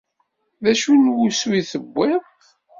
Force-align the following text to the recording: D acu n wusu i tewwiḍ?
D 0.63 0.65
acu 0.71 0.91
n 0.95 1.11
wusu 1.15 1.49
i 1.59 1.61
tewwiḍ? 1.71 2.25